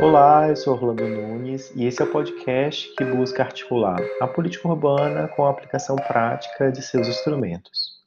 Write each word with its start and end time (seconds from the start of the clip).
Olá, 0.00 0.48
eu 0.48 0.56
sou 0.56 0.74
Orlando 0.74 1.06
Nunes 1.06 1.70
e 1.76 1.86
esse 1.86 2.02
é 2.02 2.04
o 2.04 2.10
podcast 2.10 2.92
que 2.96 3.04
busca 3.04 3.44
articular 3.44 4.00
a 4.20 4.26
política 4.26 4.66
urbana 4.66 5.28
com 5.28 5.46
a 5.46 5.50
aplicação 5.50 5.94
prática 5.94 6.72
de 6.72 6.82
seus 6.82 7.06
instrumentos. 7.06 8.03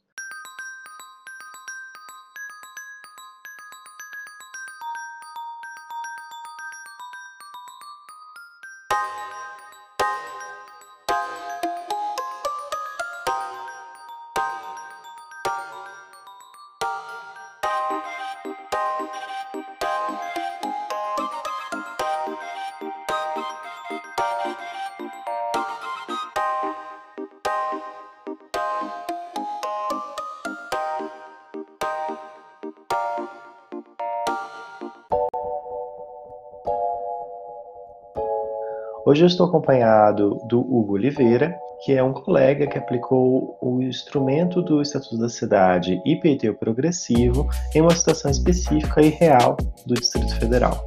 Hoje 39.08 39.22
eu 39.22 39.26
estou 39.26 39.46
acompanhado 39.46 40.38
do 40.50 40.60
Hugo 40.60 40.92
Oliveira, 40.92 41.56
que 41.82 41.94
é 41.94 42.02
um 42.02 42.12
colega 42.12 42.66
que 42.66 42.76
aplicou 42.76 43.56
o 43.58 43.82
instrumento 43.82 44.60
do 44.60 44.82
Estatuto 44.82 45.16
da 45.16 45.30
Cidade 45.30 45.98
IPTU 46.04 46.52
progressivo 46.52 47.48
em 47.74 47.80
uma 47.80 47.96
situação 47.96 48.30
específica 48.30 49.00
e 49.00 49.08
real 49.08 49.56
do 49.86 49.94
Distrito 49.94 50.38
Federal. 50.38 50.86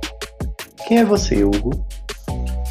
Quem 0.87 0.99
é 0.99 1.03
você, 1.03 1.43
Hugo? 1.43 1.71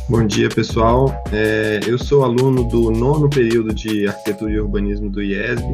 Bom 0.09 0.25
dia, 0.25 0.49
pessoal. 0.49 1.13
É, 1.33 1.81
eu 1.85 1.99
sou 1.99 2.23
aluno 2.23 2.63
do 2.63 2.93
nono 2.93 3.29
período 3.29 3.75
de 3.75 4.07
Arquitetura 4.07 4.53
e 4.53 4.61
Urbanismo 4.61 5.11
do 5.11 5.21
IESB. 5.21 5.69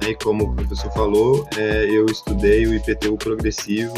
Né, 0.00 0.12
e 0.12 0.14
como 0.14 0.44
o 0.44 0.56
professor 0.56 0.90
falou, 0.92 1.46
é, 1.58 1.84
eu 1.90 2.06
estudei 2.06 2.66
o 2.66 2.74
IPTU 2.74 3.18
progressivo 3.18 3.92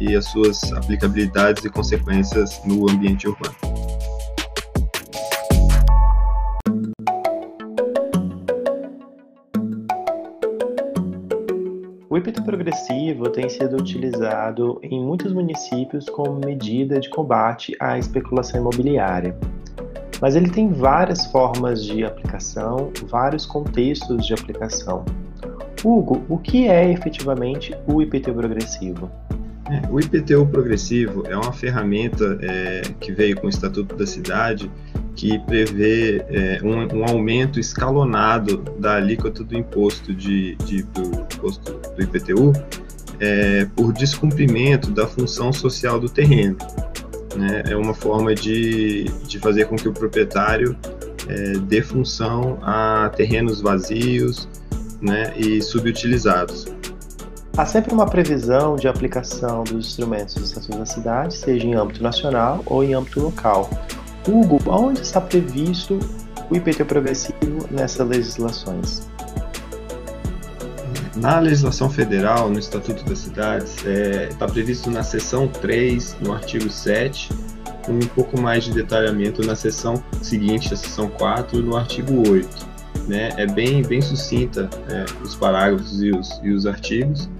e 0.00 0.16
as 0.16 0.24
suas 0.24 0.72
aplicabilidades 0.72 1.62
e 1.62 1.68
consequências 1.68 2.58
no 2.64 2.90
ambiente 2.90 3.28
urbano. 3.28 3.65
Progressivo 12.76 13.30
tem 13.30 13.48
sido 13.48 13.74
utilizado 13.78 14.78
em 14.82 15.02
muitos 15.02 15.32
municípios 15.32 16.10
como 16.10 16.38
medida 16.44 17.00
de 17.00 17.08
combate 17.08 17.74
à 17.80 17.98
especulação 17.98 18.60
imobiliária. 18.60 19.34
Mas 20.20 20.36
ele 20.36 20.50
tem 20.50 20.70
várias 20.70 21.24
formas 21.26 21.82
de 21.82 22.04
aplicação, 22.04 22.92
vários 23.04 23.46
contextos 23.46 24.26
de 24.26 24.34
aplicação. 24.34 25.06
Hugo, 25.82 26.22
o 26.28 26.36
que 26.36 26.68
é 26.68 26.92
efetivamente 26.92 27.74
o 27.86 28.02
IPTU 28.02 28.34
progressivo? 28.34 29.10
É, 29.70 29.90
o 29.90 29.98
IPTU 29.98 30.46
progressivo 30.46 31.24
é 31.26 31.34
uma 31.34 31.54
ferramenta 31.54 32.38
é, 32.42 32.82
que 33.00 33.10
veio 33.10 33.40
com 33.40 33.46
o 33.46 33.50
Estatuto 33.50 33.96
da 33.96 34.06
Cidade 34.06 34.70
que 35.16 35.38
prevê 35.40 36.22
é, 36.28 36.60
um, 36.62 36.98
um, 36.98 37.04
aumento 37.04 37.58
escalonado 37.58 38.58
da 38.78 38.96
alíquota 38.96 39.42
do 39.42 39.56
imposto 39.56 40.14
de, 40.14 40.54
de 40.56 40.82
do 40.82 41.02
imposto 41.34 41.72
do 41.72 42.02
IPTU 42.02 42.52
é, 43.18 43.66
por 43.74 43.94
descumprimento 43.94 44.90
da 44.90 45.06
função 45.06 45.52
social 45.52 45.98
do 45.98 46.08
terreno. 46.08 46.58
Né? 47.34 47.64
É 47.70 47.76
uma 47.76 47.94
forma 47.94 48.34
de, 48.34 49.04
de 49.26 49.38
fazer 49.38 49.64
com 49.64 49.76
que 49.76 49.88
o 49.88 49.92
proprietário 49.92 50.76
é, 51.28 51.52
dê 51.60 51.80
função 51.80 52.58
a 52.62 53.10
terrenos 53.16 53.62
vazios 53.62 54.46
né, 55.00 55.32
e 55.36 55.62
subutilizados. 55.62 56.66
Há 57.56 57.64
sempre 57.64 57.94
uma 57.94 58.04
previsão 58.04 58.76
de 58.76 58.86
aplicação 58.86 59.64
dos 59.64 59.86
instrumentos 59.86 60.34
do 60.34 60.44
Estatuto 60.44 60.76
da 60.76 60.84
Cidade, 60.84 61.34
seja 61.34 61.66
em 61.66 61.74
âmbito 61.74 62.02
nacional 62.02 62.62
ou 62.66 62.84
em 62.84 62.92
âmbito 62.92 63.18
local, 63.18 63.70
Hugo, 64.28 64.60
onde 64.66 65.00
está 65.00 65.20
previsto 65.20 65.98
o 66.50 66.56
IPT 66.56 66.84
progressivo 66.84 67.68
nessas 67.70 68.06
legislações? 68.06 69.06
Na 71.16 71.38
legislação 71.38 71.88
federal, 71.88 72.50
no 72.50 72.58
Estatuto 72.58 73.02
das 73.04 73.20
Cidades, 73.20 73.76
está 73.76 73.90
é, 73.90 74.26
tá 74.38 74.46
previsto 74.46 74.90
na 74.90 75.02
seção 75.02 75.48
3, 75.48 76.16
no 76.20 76.32
artigo 76.32 76.68
7, 76.68 77.30
com 77.84 77.92
um 77.92 78.00
pouco 78.00 78.38
mais 78.38 78.64
de 78.64 78.72
detalhamento 78.72 79.46
na 79.46 79.54
seção 79.54 80.02
seguinte, 80.20 80.74
a 80.74 80.76
seção 80.76 81.08
4, 81.08 81.62
no 81.62 81.76
artigo 81.76 82.28
8. 82.28 82.48
Né? 83.08 83.30
É 83.36 83.46
bem, 83.46 83.82
bem 83.82 84.02
sucinta 84.02 84.68
é, 84.90 85.04
os 85.22 85.34
parágrafos 85.34 86.02
e 86.02 86.10
os, 86.10 86.40
e 86.42 86.50
os 86.50 86.66
artigos, 86.66 87.30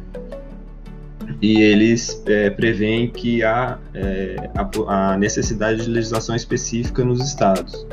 e 1.41 1.61
eles 1.61 2.23
é, 2.27 2.51
preveem 2.51 3.09
que 3.09 3.43
há 3.43 3.79
é, 3.95 4.51
a, 4.55 5.13
a, 5.13 5.19
necessidade 5.19 5.85
de 5.85 5.91
legislação 5.91 6.35
específica 6.35 7.05
nos 7.05 7.21
estados. 7.21 7.87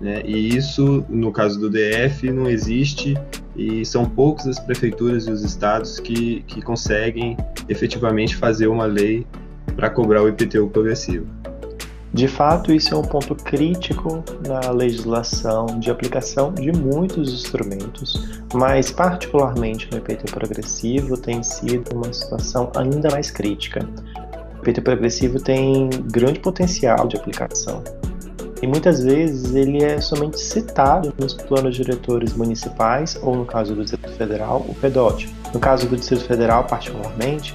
Né? 0.00 0.22
E 0.24 0.56
isso, 0.56 1.04
no 1.08 1.30
caso 1.30 1.60
do 1.60 1.70
DF, 1.70 2.30
não 2.30 2.48
existe 2.48 3.14
e 3.54 3.84
são 3.84 4.04
poucas 4.06 4.46
as 4.46 4.58
prefeituras 4.58 5.26
e 5.26 5.30
os 5.30 5.44
estados 5.44 6.00
que, 6.00 6.42
que 6.46 6.62
conseguem 6.62 7.36
efetivamente 7.68 8.34
fazer 8.36 8.66
uma 8.66 8.86
lei 8.86 9.26
para 9.76 9.90
cobrar 9.90 10.22
o 10.22 10.28
IPTU 10.28 10.68
progressivo. 10.68 11.26
De 12.12 12.26
fato, 12.26 12.72
isso 12.72 12.92
é 12.92 12.98
um 12.98 13.02
ponto 13.02 13.36
crítico 13.36 14.24
na 14.46 14.70
legislação 14.72 15.66
de 15.78 15.90
aplicação 15.90 16.52
de 16.52 16.72
muitos 16.72 17.32
instrumentos, 17.32 18.28
mas 18.52 18.90
particularmente 18.90 19.88
no 19.92 19.98
IPT 19.98 20.32
progressivo 20.32 21.16
tem 21.16 21.40
sido 21.42 21.94
uma 21.94 22.12
situação 22.12 22.70
ainda 22.76 23.10
mais 23.10 23.30
crítica. 23.30 23.88
O 24.58 24.62
IPT 24.62 24.80
progressivo 24.80 25.40
tem 25.40 25.88
grande 26.10 26.40
potencial 26.40 27.06
de 27.06 27.16
aplicação. 27.16 27.82
E 28.60 28.66
muitas 28.66 29.02
vezes 29.02 29.54
ele 29.54 29.82
é 29.82 30.00
somente 30.00 30.38
citado 30.38 31.14
nos 31.16 31.32
planos 31.32 31.74
diretores 31.76 32.34
municipais, 32.34 33.18
ou 33.22 33.34
no 33.34 33.46
caso 33.46 33.74
do 33.74 33.82
Distrito 33.82 34.10
Federal, 34.16 34.66
o 34.68 34.74
PEDOT. 34.74 35.32
No 35.54 35.60
caso 35.60 35.88
do 35.88 35.96
Distrito 35.96 36.24
Federal, 36.24 36.64
particularmente, 36.64 37.54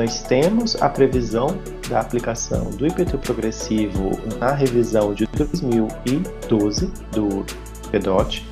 nós 0.00 0.22
temos 0.22 0.80
a 0.80 0.88
previsão 0.88 1.48
da 1.90 2.00
aplicação 2.00 2.70
do 2.70 2.86
IPTU 2.86 3.18
progressivo 3.18 4.12
na 4.38 4.50
revisão 4.54 5.12
de 5.12 5.26
2012 5.26 6.86
do 7.12 7.44
PEDOT, 7.90 8.48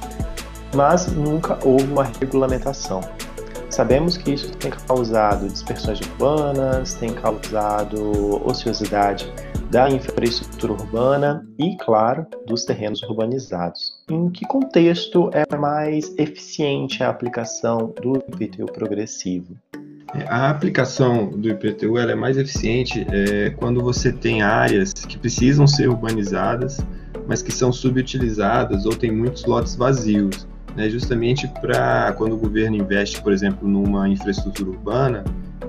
mas 0.74 1.10
nunca 1.10 1.58
houve 1.66 1.90
uma 1.90 2.04
regulamentação. 2.04 3.00
Sabemos 3.70 4.18
que 4.18 4.32
isso 4.32 4.52
tem 4.58 4.70
causado 4.70 5.48
dispersões 5.48 5.98
urbanas, 6.02 6.92
tem 6.92 7.14
causado 7.14 8.46
ociosidade 8.46 9.32
da 9.70 9.88
infraestrutura 9.88 10.74
urbana 10.74 11.48
e, 11.58 11.78
claro, 11.78 12.26
dos 12.46 12.66
terrenos 12.66 13.02
urbanizados. 13.04 14.04
Em 14.10 14.28
que 14.28 14.46
contexto 14.46 15.30
é 15.32 15.56
mais 15.56 16.14
eficiente 16.18 17.02
a 17.02 17.08
aplicação 17.08 17.94
do 18.02 18.18
IPTU 18.18 18.66
progressivo? 18.66 19.56
A 20.26 20.48
aplicação 20.48 21.28
do 21.28 21.48
IPTU 21.50 21.98
é 21.98 22.14
mais 22.14 22.38
eficiente 22.38 23.06
é, 23.10 23.50
quando 23.50 23.82
você 23.82 24.10
tem 24.10 24.40
áreas 24.42 24.92
que 24.92 25.18
precisam 25.18 25.66
ser 25.66 25.88
urbanizadas, 25.88 26.80
mas 27.26 27.42
que 27.42 27.52
são 27.52 27.70
subutilizadas 27.70 28.86
ou 28.86 28.96
tem 28.96 29.12
muitos 29.12 29.44
lotes 29.44 29.76
vazios. 29.76 30.46
Né, 30.76 30.88
justamente 30.88 31.48
para 31.60 32.12
quando 32.12 32.34
o 32.34 32.36
governo 32.36 32.76
investe, 32.76 33.20
por 33.20 33.32
exemplo, 33.32 33.66
numa 33.66 34.08
infraestrutura 34.08 34.70
urbana, 34.70 35.24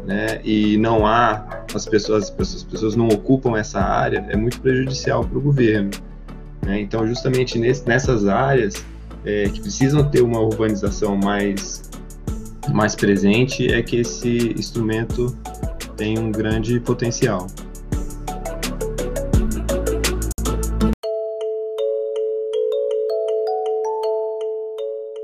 né, 0.06 0.40
e 0.44 0.78
não 0.78 1.04
há 1.04 1.64
as 1.74 1.88
pessoas, 1.88 2.26
as 2.26 2.30
pessoas, 2.30 2.64
as 2.64 2.64
pessoas 2.64 2.96
não 2.96 3.08
ocupam 3.08 3.58
essa 3.58 3.80
área, 3.80 4.24
é 4.30 4.36
muito 4.36 4.62
prejudicial 4.62 5.24
para 5.26 5.38
o 5.38 5.42
governo. 5.42 5.90
Né? 6.64 6.82
Então, 6.82 7.08
justamente 7.08 7.58
nesse, 7.58 7.88
nessas 7.88 8.28
áreas 8.28 8.86
é, 9.26 9.50
que 9.50 9.60
precisam 9.62 10.08
ter 10.08 10.22
uma 10.22 10.40
urbanização 10.40 11.16
mais 11.16 11.90
mais 12.74 12.96
presente 12.96 13.72
é 13.72 13.82
que 13.82 13.98
esse 13.98 14.54
instrumento 14.54 15.36
tem 15.96 16.18
um 16.18 16.32
grande 16.32 16.80
potencial. 16.80 17.48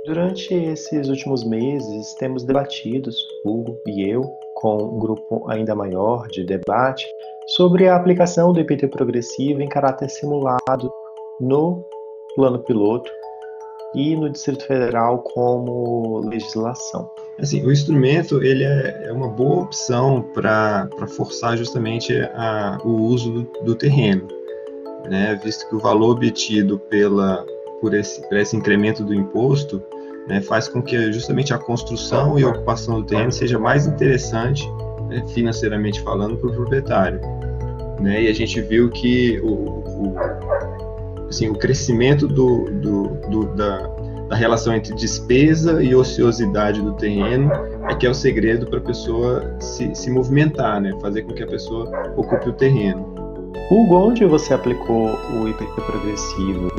Durante 0.06 0.54
esses 0.54 1.10
últimos 1.10 1.44
meses, 1.44 2.14
temos 2.16 2.44
debatido, 2.44 3.10
Hugo 3.44 3.78
e 3.88 4.10
eu, 4.10 4.24
com 4.56 4.78
um 4.78 5.00
grupo 5.00 5.50
ainda 5.50 5.74
maior 5.74 6.28
de 6.28 6.44
debate, 6.44 7.06
sobre 7.56 7.88
a 7.88 7.96
aplicação 7.96 8.54
do 8.54 8.60
IPT 8.60 8.88
progressivo 8.88 9.62
em 9.62 9.68
caráter 9.68 10.10
simulado 10.10 10.92
no 11.40 11.84
plano 12.36 12.60
piloto 12.60 13.10
e 13.94 14.16
no 14.16 14.30
Distrito 14.30 14.66
Federal 14.66 15.20
como 15.20 16.20
legislação? 16.20 17.10
Assim, 17.40 17.66
o 17.66 17.72
instrumento 17.72 18.42
ele 18.42 18.64
é, 18.64 19.08
é 19.08 19.12
uma 19.12 19.28
boa 19.28 19.64
opção 19.64 20.22
para 20.34 20.90
forçar 21.16 21.58
justamente 21.58 22.18
a, 22.34 22.78
o 22.84 22.92
uso 22.92 23.32
do, 23.32 23.44
do 23.64 23.76
terreno, 23.76 24.28
né? 25.10 25.40
visto 25.44 25.68
que 25.68 25.76
o 25.76 25.80
valor 25.80 26.12
obtido 26.12 26.80
pela, 26.80 27.46
por, 27.82 27.94
esse, 27.94 28.22
por 28.28 28.38
esse 28.38 28.56
incremento 28.56 29.04
do 29.04 29.14
imposto 29.14 29.84
né, 30.28 30.42
faz 30.42 30.68
com 30.68 30.82
que 30.82 31.12
justamente 31.12 31.54
a 31.54 31.58
construção 31.58 32.40
e 32.40 32.44
a 32.44 32.48
ocupação 32.48 33.02
do 33.02 33.06
terreno 33.06 33.32
seja 33.32 33.60
mais 33.60 33.86
interessante, 33.86 34.68
né, 35.10 35.24
financeiramente 35.34 36.02
falando, 36.02 36.38
para 36.38 36.50
o 36.50 36.54
proprietário. 36.54 37.20
Né? 38.00 38.24
E 38.24 38.28
a 38.28 38.34
gente 38.34 38.60
viu 38.62 38.90
que 38.90 39.40
o, 39.42 39.48
o, 39.48 40.16
assim, 41.30 41.50
o 41.50 41.56
crescimento 41.56 42.28
do, 42.28 42.66
do, 42.72 43.08
do 43.30 43.56
da, 43.56 43.88
da 44.28 44.36
relação 44.36 44.74
entre 44.74 44.94
despesa 44.96 45.84
e 45.84 45.94
ociosidade 45.94 46.82
do 46.82 46.94
terreno 46.94 47.52
é 47.88 47.96
que 47.96 48.08
é 48.08 48.10
o 48.10 48.14
segredo 48.14 48.66
para 48.66 48.80
a 48.80 48.82
pessoa 48.82 49.56
se, 49.60 49.94
se 49.94 50.10
movimentar, 50.10 50.82
né? 50.82 50.92
fazer 51.02 51.24
com 51.24 51.34
que 51.34 51.44
a 51.44 51.48
pessoa 51.48 51.90
ocupe 52.16 52.50
o 52.50 52.54
terreno. 52.54 53.14
Hugo, 53.70 53.96
onde 53.96 54.26
você 54.26 54.54
aplicou 54.54 55.18
o 55.34 55.48
IPT 55.48 55.82
progressivo? 55.82 56.70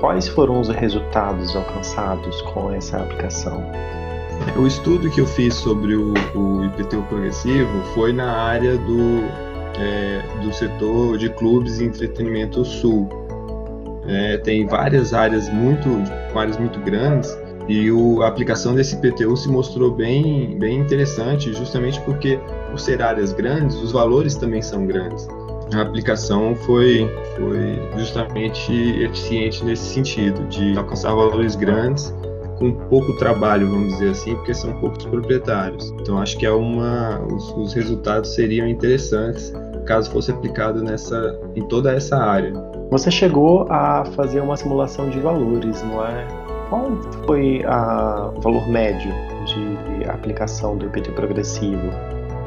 Quais 0.00 0.26
foram 0.26 0.60
os 0.60 0.68
resultados 0.68 1.54
alcançados 1.54 2.42
com 2.42 2.72
essa 2.72 2.98
aplicação? 2.98 3.62
O 4.56 4.66
estudo 4.66 5.08
que 5.10 5.20
eu 5.20 5.26
fiz 5.26 5.54
sobre 5.54 5.94
o, 5.94 6.12
o 6.34 6.64
IPTU 6.64 7.02
progressivo 7.02 7.82
foi 7.94 8.12
na 8.12 8.30
área 8.30 8.76
do, 8.76 9.22
é, 9.78 10.22
do 10.42 10.52
setor 10.52 11.18
de 11.18 11.28
clubes 11.30 11.78
e 11.78 11.84
entretenimento 11.84 12.64
sul. 12.64 13.08
É, 14.06 14.36
tem 14.38 14.66
várias 14.66 15.14
áreas 15.14 15.48
muito, 15.48 15.88
áreas 16.38 16.56
muito 16.56 16.78
grandes 16.80 17.36
e 17.68 17.90
o, 17.90 18.22
a 18.22 18.28
aplicação 18.28 18.74
desse 18.74 18.96
IPTU 18.96 19.36
se 19.36 19.48
mostrou 19.48 19.90
bem, 19.90 20.58
bem 20.58 20.80
interessante, 20.80 21.52
justamente 21.54 22.00
porque, 22.02 22.38
por 22.70 22.78
ser 22.78 23.00
áreas 23.00 23.32
grandes, 23.32 23.76
os 23.76 23.92
valores 23.92 24.34
também 24.34 24.60
são 24.60 24.86
grandes. 24.86 25.26
A 25.74 25.80
aplicação 25.80 26.54
foi, 26.54 27.10
foi 27.36 27.98
justamente 27.98 28.70
eficiente 29.02 29.64
nesse 29.64 29.94
sentido, 29.94 30.46
de 30.48 30.76
alcançar 30.76 31.14
valores 31.14 31.56
grandes 31.56 32.14
com 32.58 32.72
pouco 32.72 33.16
trabalho, 33.16 33.68
vamos 33.68 33.94
dizer 33.94 34.10
assim, 34.10 34.36
porque 34.36 34.52
são 34.54 34.72
poucos 34.74 35.04
proprietários. 35.06 35.90
Então 36.00 36.18
acho 36.18 36.36
que 36.36 36.44
é 36.44 36.52
uma, 36.52 37.18
os, 37.32 37.50
os 37.56 37.72
resultados 37.72 38.34
seriam 38.34 38.68
interessantes 38.68 39.52
caso 39.84 40.10
fosse 40.10 40.30
aplicado 40.30 40.82
nessa, 40.82 41.38
em 41.54 41.62
toda 41.68 41.92
essa 41.92 42.16
área. 42.16 42.52
Você 42.90 43.10
chegou 43.10 43.66
a 43.70 44.04
fazer 44.14 44.40
uma 44.40 44.56
simulação 44.56 45.10
de 45.10 45.18
valores, 45.18 45.82
não 45.82 46.04
é? 46.04 46.26
Qual 46.68 46.90
foi 47.26 47.62
o 47.64 48.40
valor 48.40 48.68
médio 48.68 49.12
de 49.46 50.08
aplicação 50.08 50.76
do 50.76 50.86
IPT 50.86 51.12
progressivo? 51.12 51.90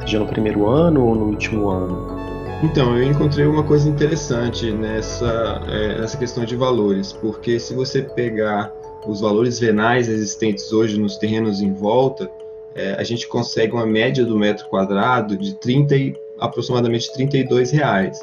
Seja 0.00 0.18
no 0.18 0.26
primeiro 0.26 0.66
ano 0.66 1.04
ou 1.04 1.14
no 1.14 1.24
último 1.26 1.68
ano? 1.68 2.18
Então, 2.62 2.96
eu 2.96 3.04
encontrei 3.04 3.46
uma 3.46 3.62
coisa 3.62 3.88
interessante 3.88 4.72
nessa, 4.72 5.62
é, 5.68 6.00
nessa 6.00 6.16
questão 6.16 6.44
de 6.44 6.56
valores, 6.56 7.12
porque 7.12 7.60
se 7.60 7.72
você 7.72 8.02
pegar 8.02 8.72
os 9.06 9.20
valores 9.20 9.60
venais 9.60 10.08
existentes 10.08 10.72
hoje 10.72 10.98
nos 10.98 11.16
terrenos 11.16 11.60
em 11.60 11.72
volta, 11.72 12.28
é, 12.74 12.94
a 12.94 13.04
gente 13.04 13.28
consegue 13.28 13.72
uma 13.72 13.86
média 13.86 14.24
do 14.24 14.36
metro 14.36 14.68
quadrado 14.68 15.36
de 15.36 15.54
30 15.54 15.96
e, 15.96 16.14
aproximadamente 16.40 17.12
32 17.12 17.70
reais, 17.70 18.18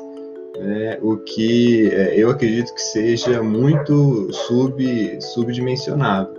né, 0.57 0.97
o 1.01 1.17
que 1.17 1.89
é, 1.91 2.15
eu 2.19 2.29
acredito 2.29 2.73
que 2.73 2.81
seja 2.81 3.41
muito 3.41 4.31
sub, 4.31 5.21
subdimensionado. 5.21 6.33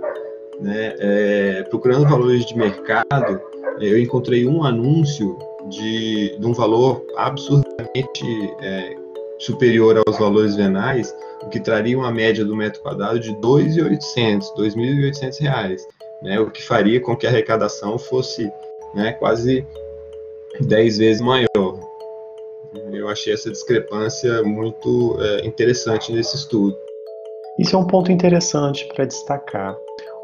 Né? 0.60 0.94
É, 0.98 1.62
procurando 1.68 2.08
valores 2.08 2.46
de 2.46 2.56
mercado, 2.56 3.40
eu 3.80 3.98
encontrei 3.98 4.46
um 4.46 4.64
anúncio 4.64 5.38
de, 5.68 6.36
de 6.38 6.46
um 6.46 6.52
valor 6.52 7.04
absurdamente 7.16 8.24
é, 8.62 8.96
superior 9.38 10.02
aos 10.06 10.19
valores 10.19 10.56
venais, 10.56 11.14
o 11.42 11.48
que 11.48 11.60
traria 11.60 11.98
uma 11.98 12.10
média 12.10 12.44
do 12.44 12.56
metro 12.56 12.80
quadrado 12.80 13.20
de 13.20 13.30
R$ 13.30 13.36
2.800, 13.36 14.44
R$ 14.56 14.69
2.800, 14.69 15.80
né, 16.22 16.40
o 16.40 16.50
que 16.50 16.62
faria 16.62 17.00
com 17.00 17.14
que 17.14 17.26
a 17.26 17.30
arrecadação 17.30 17.98
fosse 17.98 18.50
né, 18.94 19.12
quase 19.12 19.66
10 20.60 20.98
vezes 20.98 21.20
maior. 21.20 21.46
Eu 23.06 23.12
achei 23.12 23.32
essa 23.32 23.49
discrepância 23.49 24.43
muito 24.43 25.17
é, 25.20 25.47
interessante 25.47 26.12
nesse 26.12 26.35
estudo. 26.35 26.76
Isso 27.56 27.76
é 27.76 27.79
um 27.79 27.87
ponto 27.87 28.11
interessante 28.11 28.85
para 28.88 29.05
destacar. 29.05 29.76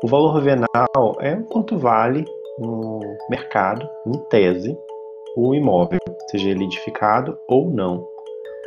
O 0.02 0.08
valor 0.08 0.40
venal 0.42 1.16
é 1.20 1.36
quanto 1.48 1.78
vale 1.78 2.24
no 2.58 2.98
mercado, 3.30 3.88
em 4.04 4.18
tese, 4.28 4.76
o 5.36 5.54
imóvel, 5.54 6.00
seja 6.28 6.50
ele 6.50 6.64
edificado 6.64 7.38
ou 7.46 7.70
não. 7.70 7.98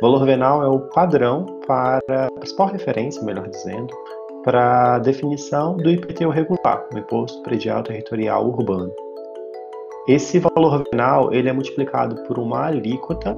valor 0.00 0.24
venal 0.24 0.62
é 0.62 0.66
o 0.66 0.80
padrão 0.88 1.44
para 1.66 2.00
a 2.08 2.30
principal 2.38 2.68
referência, 2.68 3.22
melhor 3.22 3.46
dizendo, 3.48 3.94
para 4.42 4.94
a 4.94 4.98
definição 4.98 5.76
do 5.76 5.90
IPTU 5.90 6.30
regular, 6.30 6.88
o 6.90 6.98
Imposto 6.98 7.42
Predial 7.42 7.82
Territorial 7.82 8.46
Urbano. 8.46 8.90
Esse 10.08 10.38
valor 10.38 10.84
venal 10.90 11.34
ele 11.34 11.50
é 11.50 11.52
multiplicado 11.52 12.22
por 12.22 12.38
uma 12.38 12.66
alíquota 12.66 13.36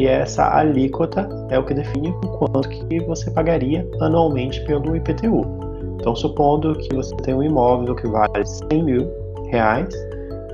e 0.00 0.06
essa 0.06 0.56
alíquota 0.56 1.28
é 1.50 1.58
o 1.58 1.64
que 1.64 1.74
define 1.74 2.08
o 2.08 2.28
quanto 2.38 2.66
que 2.70 3.00
você 3.00 3.30
pagaria 3.30 3.86
anualmente 4.00 4.58
pelo 4.64 4.96
IPTU. 4.96 5.44
Então, 6.00 6.16
supondo 6.16 6.74
que 6.74 6.94
você 6.94 7.14
tem 7.16 7.34
um 7.34 7.42
imóvel 7.42 7.94
que 7.94 8.08
vale 8.08 8.46
100 8.72 8.82
mil 8.82 9.10
reais 9.50 9.94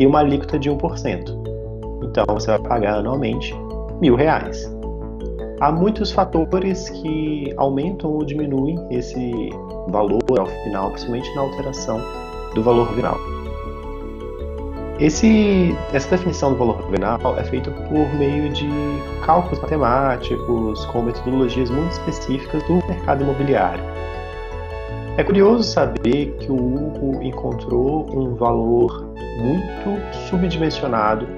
e 0.01 0.07
uma 0.07 0.19
alíquota 0.19 0.59
de 0.59 0.69
1%. 0.69 1.47
Então 2.03 2.25
você 2.29 2.49
vai 2.49 2.59
pagar 2.59 2.99
anualmente 2.99 3.55
mil 4.01 4.17
reais. 4.17 4.69
Há 5.61 5.71
muitos 5.71 6.11
fatores 6.11 6.91
que 6.91 7.55
aumentam 7.57 8.11
ou 8.11 8.25
diminuem 8.25 8.77
esse 8.91 9.51
valor 9.89 10.23
ao 10.41 10.47
final, 10.47 10.91
principalmente 10.91 11.35
na 11.37 11.43
alteração 11.43 12.01
do 12.55 12.63
valor 12.65 12.93
venal. 12.95 13.36
Esse, 14.99 15.77
essa 15.93 16.17
definição 16.17 16.53
do 16.53 16.59
valor 16.59 16.83
venal 16.91 17.19
é 17.39 17.45
feita 17.45 17.71
por 17.71 18.15
meio 18.15 18.49
de 18.51 18.67
cálculos 19.27 19.61
matemáticos 19.61 20.87
com 20.87 21.03
metodologias 21.03 21.69
muito 21.69 21.93
específicas 21.93 22.63
do 22.63 22.77
mercado 22.87 23.23
imobiliário. 23.23 23.85
É 25.19 25.23
curioso 25.23 25.65
saber 25.65 26.35
que 26.41 26.51
o 26.51 26.57
Hugo 26.57 27.23
encontrou 27.23 28.07
um 28.11 28.35
valor 28.37 29.13
muito 29.39 30.17
subdimensionado 30.29 31.29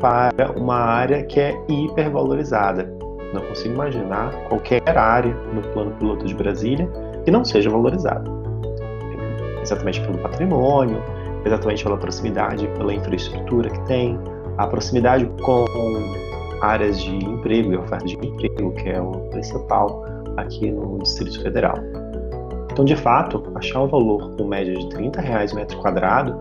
para 0.00 0.50
uma 0.52 0.76
área 0.76 1.22
que 1.22 1.38
é 1.38 1.56
hipervalorizada. 1.68 2.92
Não 3.32 3.42
consigo 3.42 3.74
imaginar 3.74 4.32
qualquer 4.48 4.98
área 4.98 5.34
no 5.52 5.62
plano 5.72 5.92
piloto 5.92 6.24
de 6.26 6.34
Brasília 6.34 6.88
que 7.24 7.30
não 7.30 7.44
seja 7.44 7.70
valorizada. 7.70 8.28
Exatamente 9.62 10.00
pelo 10.00 10.18
patrimônio, 10.18 11.00
exatamente 11.44 11.84
pela 11.84 11.96
proximidade, 11.96 12.66
pela 12.68 12.92
infraestrutura 12.92 13.70
que 13.70 13.80
tem, 13.86 14.18
a 14.58 14.66
proximidade 14.66 15.26
com 15.42 15.64
áreas 16.60 17.02
de 17.02 17.16
emprego 17.16 17.72
e 17.72 17.76
oferta 17.76 18.04
de 18.06 18.14
emprego, 18.14 18.72
que 18.72 18.88
é 18.88 19.00
o 19.00 19.12
principal 19.30 20.04
aqui 20.36 20.70
no 20.70 20.98
Distrito 20.98 21.42
Federal. 21.42 21.76
Então, 22.72 22.84
de 22.84 22.96
fato, 22.96 23.42
achar 23.54 23.82
um 23.82 23.86
valor 23.86 24.36
com 24.36 24.44
média 24.44 24.74
de 24.74 24.88
30 24.88 25.20
reais 25.20 25.52
metro 25.52 25.78
quadrado 25.78 26.36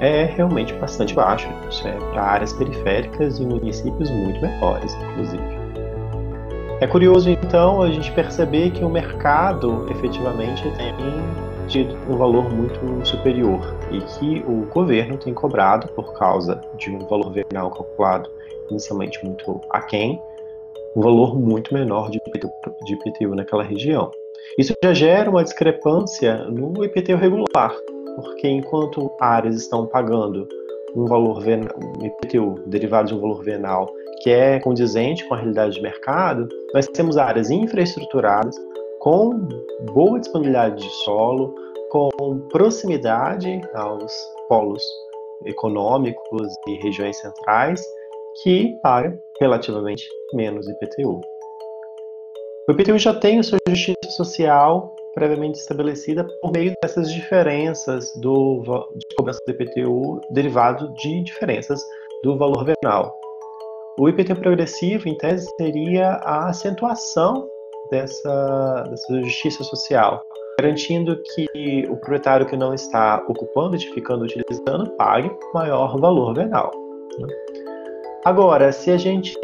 é 0.00 0.24
realmente 0.24 0.72
bastante 0.74 1.14
baixo. 1.14 1.48
Isso 1.70 1.86
é 1.86 1.92
para 1.92 2.22
áreas 2.22 2.52
periféricas 2.52 3.38
e 3.38 3.46
municípios 3.46 4.10
muito 4.10 4.40
menores, 4.40 4.94
inclusive. 4.94 5.42
É 6.80 6.86
curioso, 6.86 7.30
então, 7.30 7.82
a 7.82 7.90
gente 7.90 8.12
perceber 8.12 8.70
que 8.70 8.84
o 8.84 8.88
mercado 8.90 9.86
efetivamente 9.90 10.62
tem 10.72 10.92
tido 11.66 11.96
um 12.08 12.16
valor 12.16 12.52
muito 12.52 13.06
superior 13.06 13.60
e 13.90 14.00
que 14.00 14.44
o 14.46 14.66
governo 14.66 15.18
tem 15.18 15.34
cobrado 15.34 15.88
por 15.88 16.14
causa 16.14 16.60
de 16.76 16.90
um 16.90 16.98
valor 17.06 17.32
venal 17.32 17.70
calculado 17.70 18.30
inicialmente 18.70 19.24
muito 19.24 19.60
aquém, 19.70 20.20
um 20.96 21.00
valor 21.00 21.38
muito 21.38 21.72
menor 21.74 22.10
de 22.10 22.18
IPTU, 22.18 22.48
de 22.84 22.94
IPTU 22.94 23.34
naquela 23.34 23.62
região. 23.62 24.10
Isso 24.58 24.72
já 24.82 24.94
gera 24.94 25.30
uma 25.30 25.44
discrepância 25.44 26.44
no 26.44 26.84
IPTU 26.84 27.16
regular, 27.16 27.74
porque 28.16 28.48
enquanto 28.48 29.12
áreas 29.20 29.56
estão 29.56 29.86
pagando 29.86 30.48
um 30.94 31.04
valor 31.04 31.40
venal, 31.40 31.76
um 31.78 32.06
IPTU 32.06 32.54
derivado 32.66 33.08
de 33.08 33.14
um 33.14 33.20
valor 33.20 33.42
venal 33.42 33.92
que 34.22 34.30
é 34.30 34.58
condizente 34.60 35.24
com 35.26 35.34
a 35.34 35.36
realidade 35.36 35.74
de 35.74 35.82
mercado, 35.82 36.48
nós 36.72 36.86
temos 36.86 37.18
áreas 37.18 37.50
infraestruturadas 37.50 38.56
com 39.06 39.30
boa 39.92 40.18
disponibilidade 40.18 40.82
de 40.82 40.90
solo, 41.04 41.54
com 41.92 42.08
proximidade 42.50 43.60
aos 43.72 44.12
polos 44.48 44.82
econômicos 45.44 46.52
e 46.66 46.74
regiões 46.82 47.16
centrais 47.20 47.80
que 48.42 48.76
pagam 48.82 49.16
relativamente 49.40 50.08
menos 50.34 50.68
IPTU. 50.68 51.20
O 52.68 52.72
IPTU 52.72 52.98
já 52.98 53.14
tem 53.14 53.40
sua 53.44 53.58
justiça 53.68 53.94
social 54.16 54.92
previamente 55.14 55.60
estabelecida 55.60 56.26
por 56.42 56.50
meio 56.50 56.72
dessas 56.82 57.12
diferenças 57.12 58.12
do, 58.16 58.60
de 58.96 59.16
cobrança 59.16 59.38
do 59.46 59.52
IPTU 59.52 60.20
derivado 60.32 60.92
de 60.94 61.22
diferenças 61.22 61.80
do 62.24 62.36
valor 62.36 62.64
venal. 62.64 63.16
O 64.00 64.08
IPT 64.08 64.34
progressivo, 64.34 65.08
em 65.08 65.16
tese, 65.16 65.48
seria 65.60 66.14
a 66.24 66.48
acentuação 66.48 67.48
dessa, 67.90 68.84
dessa 68.88 69.22
justiça 69.22 69.64
social, 69.64 70.22
garantindo 70.58 71.20
que 71.34 71.86
o 71.88 71.96
proprietário 71.96 72.46
que 72.46 72.56
não 72.56 72.74
está 72.74 73.24
ocupando, 73.28 73.76
edificando, 73.76 74.24
utilizando, 74.24 74.90
pague 74.96 75.30
maior 75.52 75.98
valor 75.98 76.34
venal. 76.34 76.70
Né? 77.18 77.28
Agora, 78.24 78.72
se 78.72 78.90
a 78.90 78.96
gente 78.96 79.36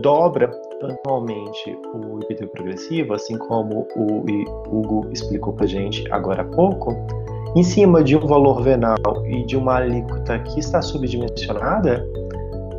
dobra 0.00 0.50
anualmente 0.82 1.78
o 1.94 2.18
IPTU 2.20 2.48
progressivo, 2.48 3.14
assim 3.14 3.36
como 3.38 3.86
o 3.96 4.24
Hugo 4.68 5.08
explicou 5.12 5.52
para 5.52 5.64
a 5.64 5.68
gente 5.68 6.10
agora 6.10 6.42
há 6.42 6.44
pouco, 6.44 6.94
em 7.54 7.62
cima 7.62 8.02
de 8.02 8.16
um 8.16 8.26
valor 8.26 8.62
venal 8.62 8.96
e 9.26 9.44
de 9.44 9.56
uma 9.56 9.76
alíquota 9.76 10.38
que 10.38 10.60
está 10.60 10.80
subdimensionada, 10.80 12.04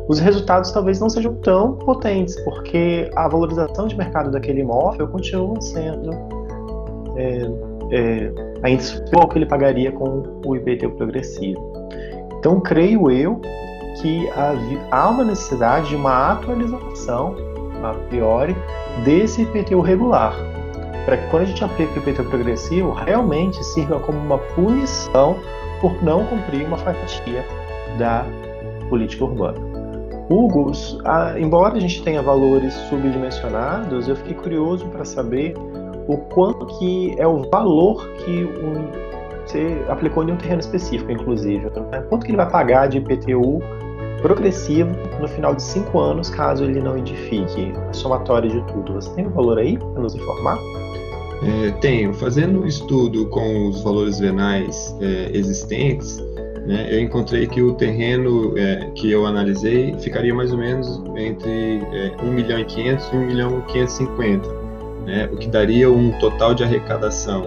os 0.08 0.18
resultados 0.18 0.70
talvez 0.70 1.00
não 1.00 1.08
sejam 1.08 1.34
tão 1.36 1.76
potentes, 1.76 2.38
porque 2.44 3.10
a 3.16 3.26
valorização 3.26 3.86
de 3.86 3.96
mercado 3.96 4.30
daquele 4.30 4.60
imóvel 4.60 5.08
continua 5.08 5.58
sendo 5.60 6.10
é, 7.16 7.50
é, 7.90 8.32
ainda 8.62 8.82
superior 8.82 9.22
ao 9.22 9.28
que 9.28 9.38
ele 9.38 9.46
pagaria 9.46 9.90
com 9.92 10.40
o 10.44 10.56
IPTU 10.56 10.90
progressivo. 10.90 11.60
Então, 12.38 12.60
creio 12.60 13.10
eu 13.10 13.40
que 14.00 14.28
há 14.90 15.08
uma 15.08 15.24
necessidade 15.24 15.88
de 15.88 15.96
uma 15.96 16.32
atualização, 16.32 17.34
a 17.82 17.94
priori, 18.08 18.54
desse 19.04 19.42
IPTU 19.42 19.80
regular, 19.80 20.34
para 21.06 21.16
que 21.16 21.30
quando 21.30 21.44
a 21.44 21.46
gente 21.46 21.64
aplica 21.64 21.94
o 21.94 22.02
IPTU 22.02 22.24
progressivo, 22.24 22.92
realmente 22.92 23.62
sirva 23.64 23.98
como 24.00 24.18
uma 24.18 24.38
punição 24.38 25.36
por 25.80 26.02
não 26.02 26.26
cumprir 26.26 26.66
uma 26.66 26.76
fatia 26.76 27.44
da 27.98 28.26
política 28.88 29.24
urbana. 29.24 29.73
Hugo, 30.28 30.72
embora 31.38 31.76
a 31.76 31.80
gente 31.80 32.02
tenha 32.02 32.22
valores 32.22 32.72
subdimensionados, 32.88 34.08
eu 34.08 34.16
fiquei 34.16 34.34
curioso 34.34 34.86
para 34.86 35.04
saber 35.04 35.54
o 36.08 36.16
quanto 36.16 36.66
que 36.78 37.14
é 37.18 37.26
o 37.26 37.42
valor 37.50 38.08
que 38.18 38.44
um, 38.44 38.88
você 39.46 39.84
aplicou 39.88 40.26
em 40.26 40.32
um 40.32 40.36
terreno 40.36 40.60
específico, 40.60 41.10
inclusive. 41.10 41.64
Né? 41.64 42.00
Quanto 42.08 42.24
que 42.24 42.30
ele 42.30 42.36
vai 42.36 42.50
pagar 42.50 42.88
de 42.88 42.98
IPTU 42.98 43.62
progressivo 44.22 44.90
no 45.20 45.28
final 45.28 45.54
de 45.54 45.62
cinco 45.62 46.00
anos, 46.00 46.30
caso 46.30 46.64
ele 46.64 46.80
não 46.80 46.96
edifique 46.96 47.74
a 47.88 47.92
somatória 47.92 48.48
de 48.48 48.62
tudo. 48.72 48.94
Você 48.94 49.10
tem 49.14 49.26
um 49.26 49.30
valor 49.30 49.58
aí 49.58 49.78
para 49.78 50.00
nos 50.00 50.14
informar? 50.14 50.58
É, 51.42 51.70
tenho. 51.72 52.14
Fazendo 52.14 52.62
um 52.62 52.66
estudo 52.66 53.26
com 53.26 53.68
os 53.68 53.82
valores 53.82 54.18
venais 54.18 54.96
é, 55.00 55.30
existentes, 55.36 56.18
né, 56.66 56.88
eu 56.90 57.00
encontrei 57.00 57.46
que 57.46 57.60
o 57.60 57.74
terreno 57.74 58.56
é, 58.56 58.90
que 58.94 59.10
eu 59.10 59.26
analisei 59.26 59.94
ficaria 59.98 60.34
mais 60.34 60.50
ou 60.50 60.58
menos 60.58 61.02
entre 61.16 61.82
é, 61.92 62.12
1 62.22 62.30
milhão 62.32 62.58
e 62.58 62.64
500 62.64 63.06
e 63.06 63.16
1 63.16 63.26
milhão 63.26 63.58
e 63.60 63.72
550, 63.72 64.48
né, 65.04 65.28
o 65.30 65.36
que 65.36 65.48
daria 65.48 65.90
um 65.90 66.10
total 66.18 66.54
de 66.54 66.64
arrecadação, 66.64 67.44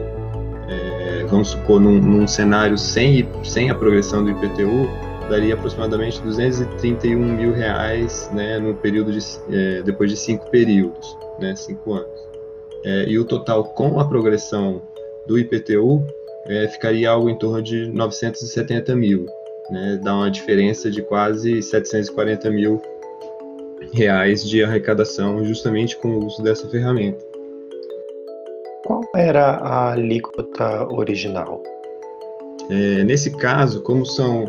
é, 0.68 1.26
vamos 1.30 1.50
supor, 1.50 1.80
num, 1.80 2.00
num, 2.00 2.28
cenário 2.28 2.78
sem, 2.78 3.28
sem 3.44 3.70
a 3.70 3.76
progressão 3.76 4.24
do 4.24 4.30
IPTU, 4.32 4.88
daria 5.30 5.56
aproximadamente 5.56 6.22
231 6.22 7.18
mil 7.18 7.54
reais 7.54 8.30
né, 8.34 8.60
no 8.60 8.76
período 8.76 9.12
de, 9.12 9.20
é, 9.52 9.82
depois 9.82 10.10
de 10.12 10.18
cinco 10.18 10.50
períodos, 10.50 11.18
né, 11.40 11.56
cinco 11.56 11.94
anos. 11.94 12.28
É, 12.86 13.06
e 13.10 13.18
o 13.18 13.26
total 13.26 13.64
com 13.64 14.00
a 14.00 14.08
progressão 14.08 14.82
do 15.28 15.38
IPTU 15.38 16.06
é, 16.50 16.68
ficaria 16.68 17.10
algo 17.10 17.30
em 17.30 17.38
torno 17.38 17.62
de 17.62 17.88
970 17.88 18.96
mil, 18.96 19.26
né? 19.70 20.00
Dá 20.02 20.16
uma 20.16 20.32
diferença 20.32 20.90
de 20.90 21.02
quase 21.02 21.62
740 21.62 22.50
mil 22.50 22.82
reais 23.94 24.44
de 24.48 24.64
arrecadação 24.64 25.44
justamente 25.46 25.98
com 25.98 26.10
o 26.10 26.26
uso 26.26 26.42
dessa 26.42 26.68
ferramenta. 26.70 27.24
Qual 28.86 29.02
era 29.16 29.52
a 29.56 29.92
alíquota 29.92 30.88
original? 30.92 31.62
É, 32.70 33.04
nesse 33.04 33.32
caso, 33.32 33.82
como 33.82 34.06
são 34.06 34.46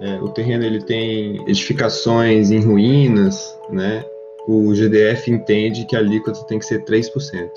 é, 0.00 0.20
o 0.20 0.28
terreno 0.28 0.64
ele 0.64 0.82
tem 0.82 1.42
edificações 1.48 2.50
em 2.50 2.60
ruínas, 2.60 3.58
né? 3.70 4.04
O 4.48 4.74
GDF 4.74 5.30
entende 5.30 5.84
que 5.86 5.94
a 5.94 5.98
alíquota 5.98 6.44
tem 6.46 6.58
que 6.58 6.66
ser 6.66 6.84
3%. 6.84 7.50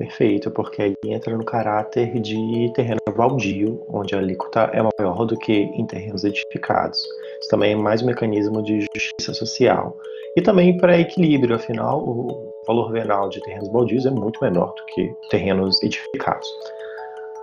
Perfeito, 0.00 0.50
porque 0.50 0.80
aí 0.80 0.94
entra 1.04 1.36
no 1.36 1.44
caráter 1.44 2.18
de 2.20 2.72
terreno 2.74 3.00
baldio, 3.14 3.84
onde 3.86 4.14
a 4.14 4.18
alíquota 4.18 4.70
é 4.72 4.80
maior 4.80 5.26
do 5.26 5.36
que 5.36 5.52
em 5.52 5.86
terrenos 5.86 6.24
edificados. 6.24 6.98
Isso 7.38 7.50
também 7.50 7.74
é 7.74 7.76
mais 7.76 8.00
um 8.00 8.06
mecanismo 8.06 8.62
de 8.62 8.80
justiça 8.80 9.34
social. 9.34 9.94
E 10.38 10.40
também 10.40 10.78
para 10.78 10.98
equilíbrio, 10.98 11.54
afinal, 11.54 12.00
o 12.00 12.50
valor 12.66 12.90
venal 12.92 13.28
de 13.28 13.42
terrenos 13.42 13.68
baldios 13.68 14.06
é 14.06 14.10
muito 14.10 14.42
menor 14.42 14.72
do 14.74 14.82
que 14.86 15.12
terrenos 15.28 15.82
edificados. 15.82 16.48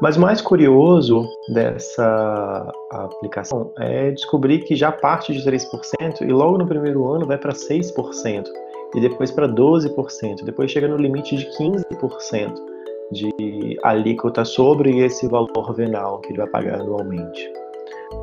Mas 0.02 0.18
o 0.18 0.22
mais 0.22 0.42
curioso 0.42 1.30
dessa 1.54 2.72
aplicação 2.90 3.72
é 3.78 4.10
descobrir 4.10 4.64
que 4.64 4.76
já 4.76 4.92
parte 4.92 5.32
de 5.32 5.48
3% 5.48 6.22
e 6.22 6.32
logo 6.32 6.58
no 6.58 6.66
primeiro 6.66 7.08
ano 7.08 7.28
vai 7.28 7.38
para 7.38 7.54
6% 7.54 8.48
e 8.96 9.02
depois 9.02 9.32
para 9.32 9.48
12%, 9.48 10.44
depois 10.44 10.72
chega 10.72 10.88
no 10.88 10.98
limite 10.98 11.36
de 11.36 11.46
15% 11.58 12.54
de 13.12 13.78
alíquota 13.84 14.44
sobre 14.44 15.00
esse 15.00 15.28
valor 15.28 15.74
venal 15.74 16.20
que 16.20 16.30
ele 16.32 16.40
vai 16.40 16.48
pagar 16.48 16.82
anualmente. 16.82 17.52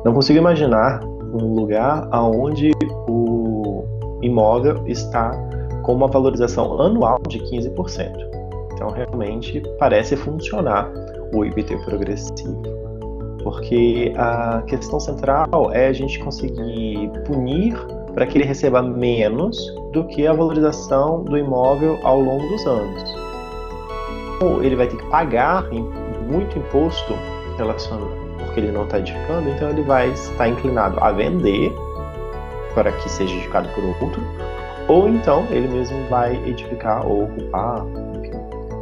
Não 0.03 0.13
consigo 0.13 0.39
imaginar 0.39 1.03
um 1.03 1.53
lugar 1.53 2.07
onde 2.13 2.71
o 3.07 3.83
imóvel 4.21 4.83
está 4.87 5.31
com 5.83 5.93
uma 5.93 6.07
valorização 6.07 6.81
anual 6.81 7.19
de 7.27 7.39
15%. 7.39 8.35
Então, 8.73 8.89
realmente 8.89 9.61
parece 9.79 10.15
funcionar 10.15 10.91
o 11.33 11.45
IPT 11.45 11.77
progressivo. 11.85 12.61
Porque 13.43 14.11
a 14.17 14.63
questão 14.63 14.99
central 14.99 15.71
é 15.71 15.87
a 15.87 15.93
gente 15.93 16.19
conseguir 16.19 17.11
punir 17.25 17.75
para 18.15 18.25
que 18.25 18.37
ele 18.37 18.45
receba 18.45 18.81
menos 18.81 19.57
do 19.91 20.03
que 20.05 20.25
a 20.25 20.33
valorização 20.33 21.23
do 21.23 21.37
imóvel 21.37 21.99
ao 22.01 22.19
longo 22.19 22.47
dos 22.47 22.65
anos. 22.65 23.15
Ou 24.41 24.63
ele 24.63 24.75
vai 24.75 24.87
ter 24.87 24.97
que 24.97 25.05
pagar 25.11 25.69
muito 26.27 26.57
imposto 26.57 27.13
relacionado 27.57 28.25
porque 28.55 28.59
ele 28.59 28.71
não 28.71 28.85
está 28.85 28.99
edificando, 28.99 29.49
então 29.49 29.69
ele 29.69 29.81
vai 29.81 30.09
estar 30.11 30.47
inclinado 30.47 30.97
a 31.01 31.11
vender 31.11 31.73
para 32.73 32.91
que 32.93 33.09
seja 33.09 33.33
edificado 33.33 33.67
por 33.69 33.83
outro, 33.83 34.21
ou 34.87 35.09
então 35.09 35.45
ele 35.49 35.67
mesmo 35.67 35.97
vai 36.09 36.35
edificar 36.47 37.05
ou 37.05 37.25
ocupar, 37.25 37.85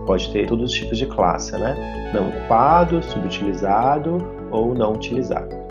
pode 0.05 0.31
ter 0.31 0.47
todos 0.47 0.71
os 0.71 0.77
tipos 0.77 0.97
de 0.97 1.05
classe, 1.07 1.57
né? 1.57 2.11
Não 2.13 2.29
ocupado, 2.29 3.01
subutilizado 3.03 4.17
ou 4.51 4.75
não 4.75 4.93
utilizado. 4.93 5.62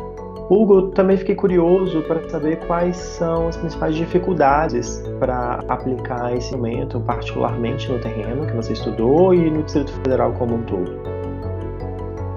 Hugo, 0.53 0.89
também 0.89 1.17
fiquei 1.17 1.35
curioso 1.35 2.03
para 2.03 2.29
saber 2.29 2.57
quais 2.67 2.97
são 2.97 3.49
as 3.49 3.57
principais 3.57 3.95
dificuldades 3.95 5.03
para 5.19 5.65
aplicar 5.67 6.37
esse 6.37 6.55
momento, 6.55 7.01
particularmente 7.01 7.91
no 7.91 7.99
terreno 7.99 8.47
que 8.47 8.53
você 8.53 8.75
estudou 8.75 9.33
e 9.33 9.51
no 9.51 9.63
Distrito 9.63 9.91
Federal 9.93 10.35
como 10.35 10.57
um 10.57 10.63
todo. 10.65 10.93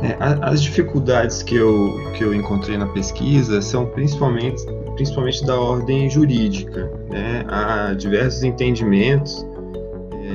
É, 0.02 0.16
as 0.42 0.62
dificuldades 0.62 1.44
que 1.44 1.56
eu, 1.56 1.90
que 2.16 2.24
eu 2.24 2.34
encontrei 2.34 2.78
na 2.78 2.86
pesquisa 2.88 3.62
são 3.62 3.86
principalmente, 3.88 4.64
principalmente 4.96 5.46
da 5.46 5.60
ordem 5.60 6.10
jurídica. 6.10 6.90
Né? 7.10 7.44
Há 7.50 7.94
diversos 7.96 8.44
entendimentos 8.44 9.46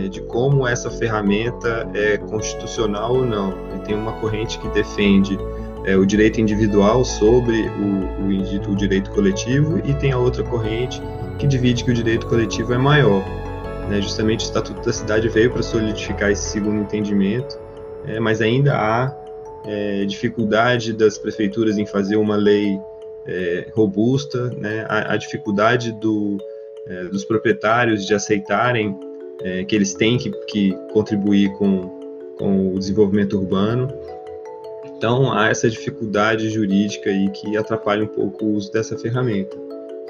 é, 0.05 0.09
de 0.09 0.21
como 0.23 0.67
essa 0.67 0.91
ferramenta 0.91 1.89
é 1.95 2.19
constitucional 2.19 3.15
ou 3.15 3.25
não. 3.25 3.55
Tem 3.87 3.95
uma 3.95 4.13
corrente 4.13 4.59
que 4.59 4.69
defende 4.69 5.39
é, 5.85 5.97
o 5.97 6.05
direito 6.05 6.41
individual 6.41 7.05
sobre 7.05 7.63
o, 7.63 8.23
o, 8.23 8.73
o, 8.73 8.77
direito 8.77 9.11
coletivo 9.11 9.81
e 9.85 9.95
tem 9.95 10.13
a 10.13 10.19
outra 10.19 10.43
corrente 10.43 11.01
que 11.39 11.47
divide 11.47 11.85
que 11.85 11.91
o 11.91 11.95
direito 11.95 12.27
coletivo 12.27 12.75
é 12.75 12.79
maior. 12.79 13.25
Né? 13.89 14.01
Justamente 14.01 14.41
o 14.41 14.47
Estatuto 14.47 14.85
da 14.85 14.93
Cidade 14.93 15.29
veio 15.29 15.51
para 15.51 15.63
solidificar 15.63 16.31
esse 16.31 16.51
segundo 16.51 16.81
entendimento, 16.81 17.59
é, 18.07 18.21
mas 18.21 18.41
ainda 18.41 18.75
há 18.75 19.17
é, 19.67 20.05
dificuldade 20.05 20.93
das 20.93 21.19
prefeituras 21.19 21.79
em 21.79 21.87
fazer 21.87 22.17
uma 22.17 22.37
lei 22.37 22.79
é, 23.27 23.71
robusta, 23.75 24.51
né? 24.51 24.85
a, 24.89 25.15
a 25.15 25.17
dificuldade 25.17 25.93
do, 25.93 26.37
é, 26.87 27.05
dos 27.05 27.25
proprietários 27.25 28.07
de 28.07 28.15
aceitarem 28.15 28.95
é, 29.43 29.65
que 29.65 29.75
eles 29.75 29.95
têm 29.95 30.19
que, 30.19 30.31
que 30.47 30.75
contribuir 30.93 31.53
com, 31.55 31.89
com 32.39 32.75
o 32.75 32.79
desenvolvimento 32.79 33.39
urbano. 33.39 33.89
Então 35.01 35.33
há 35.33 35.49
essa 35.49 35.71
dificuldade 35.71 36.51
jurídica 36.51 37.09
aí 37.09 37.31
que 37.31 37.57
atrapalha 37.57 38.05
um 38.05 38.07
pouco 38.07 38.45
o 38.45 38.53
uso 38.53 38.71
dessa 38.71 38.99
ferramenta. 38.99 39.57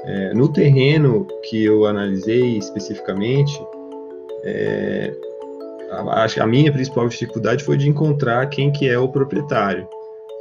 É, 0.04 0.35
no 0.35 0.52
terreno 0.52 1.28
que 1.44 1.64
eu 1.64 1.87
analisei 1.87 2.59
especificamente, 2.59 3.56
é, 4.42 5.14
a, 5.92 6.26
a 6.42 6.47
minha 6.49 6.73
principal 6.73 7.09
dificuldade 7.09 7.62
foi 7.62 7.76
de 7.76 7.88
encontrar 7.88 8.44
quem 8.49 8.73
que 8.73 8.88
é 8.88 8.99
o 8.99 9.06
proprietário. 9.06 9.88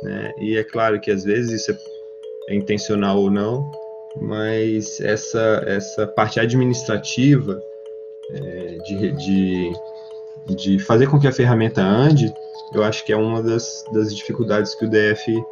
Né? 0.02 0.34
E 0.40 0.58
é 0.58 0.64
claro 0.64 1.00
que 1.00 1.12
às 1.12 1.24
vezes 1.24 1.62
isso 1.62 1.72
é, 1.72 2.54
é 2.54 2.56
intencional 2.56 3.20
ou 3.20 3.30
não, 3.30 3.70
mas 4.20 5.00
essa, 5.00 5.64
essa 5.68 6.08
parte 6.08 6.40
administrativa 6.40 7.62
é, 8.34 8.78
de, 8.84 9.12
de, 9.12 9.72
de 10.56 10.80
fazer 10.80 11.06
com 11.06 11.20
que 11.20 11.28
a 11.28 11.32
ferramenta 11.32 11.84
ande, 11.84 12.34
eu 12.74 12.84
acho 12.84 13.06
que 13.06 13.12
é 13.12 13.18
uma 13.18 13.42
das, 13.42 13.84
das 13.92 14.16
dificuldades 14.16 14.76
que 14.76 14.86
o 14.86 14.90
DF 14.90 15.44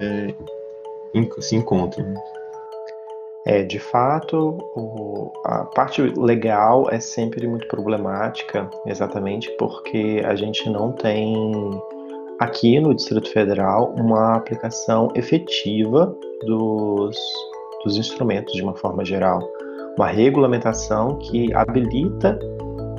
é, 0.00 0.34
se 1.40 1.56
encontra. 1.56 2.04
É, 3.46 3.62
de 3.62 3.78
fato, 3.78 4.58
o, 4.76 5.32
a 5.46 5.64
parte 5.64 6.02
legal 6.02 6.88
é 6.90 7.00
sempre 7.00 7.46
muito 7.46 7.66
problemática, 7.68 8.68
exatamente 8.86 9.50
porque 9.58 10.22
a 10.24 10.34
gente 10.34 10.68
não 10.68 10.92
tem 10.92 11.34
aqui 12.38 12.78
no 12.78 12.94
Distrito 12.94 13.30
Federal 13.32 13.94
uma 13.98 14.36
aplicação 14.36 15.08
efetiva 15.14 16.14
dos, 16.44 17.16
dos 17.84 17.96
instrumentos 17.96 18.52
de 18.52 18.62
uma 18.62 18.74
forma 18.74 19.04
geral. 19.04 19.40
Uma 19.96 20.08
regulamentação 20.08 21.18
que 21.18 21.52
habilita 21.54 22.38